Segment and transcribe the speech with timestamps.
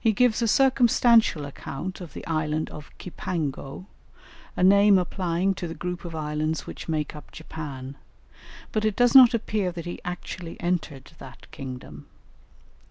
[0.00, 3.84] He gives a circumstantial account of the Island of Cipango,
[4.56, 7.96] a name applying to the group of islands which make up Japan;
[8.72, 12.06] but it does not appear that he actually entered that kingdom.